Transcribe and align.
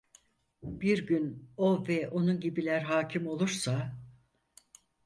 Bir 0.63 1.07
gün 1.07 1.51
o 1.57 1.87
ve 1.87 2.09
onun 2.09 2.39
gibiler 2.39 2.81
hakim 2.81 3.27
olursa… 3.27 3.91